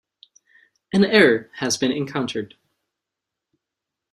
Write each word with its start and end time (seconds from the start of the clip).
An 0.93 1.05
error 1.05 1.51
has 1.57 1.77
been 1.77 1.91
encountered. 1.91 2.55